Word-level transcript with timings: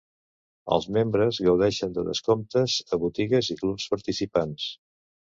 Els 0.75 0.85
membres 0.95 1.39
gaudeixen 1.47 1.91
de 1.97 2.05
descomptes 2.07 2.77
a 2.97 2.99
botigues 3.03 3.51
i 3.55 3.57
clubs 3.59 3.85
participants. 3.93 4.65